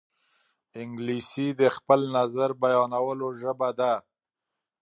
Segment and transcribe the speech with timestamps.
[0.79, 3.93] انګلیسي د خپل نظر بیانولو ژبه ده